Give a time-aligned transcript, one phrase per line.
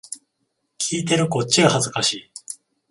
[0.79, 2.31] 聞いてるこっちが恥ずかしい